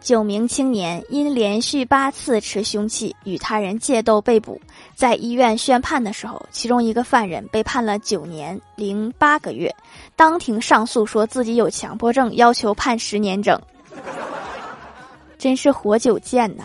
[0.00, 4.60] 九名青年因连续八次持凶器与他人械斗被捕
[4.94, 9.74] 在医院宣判的时候其中一个犯人被判了九年零八个月。
[10.16, 13.60] 当庭上诉说自己有强迫症要求判十年整。
[15.38, 16.64] 真是活久见呐。